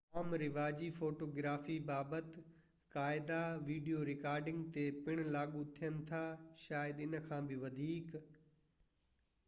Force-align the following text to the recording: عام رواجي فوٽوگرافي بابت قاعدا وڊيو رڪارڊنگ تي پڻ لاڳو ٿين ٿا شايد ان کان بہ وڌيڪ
عام 0.19 0.29
رواجي 0.43 0.87
فوٽوگرافي 0.99 1.73
بابت 1.89 2.29
قاعدا 2.95 3.37
وڊيو 3.67 3.99
رڪارڊنگ 4.11 4.61
تي 4.77 4.85
پڻ 5.07 5.15
لاڳو 5.35 5.61
ٿين 5.81 5.93
ٿا 6.07 6.23
شايد 6.65 6.95
ان 7.05 7.13
کان 7.27 7.41
بہ 7.51 7.57
وڌيڪ 7.65 8.09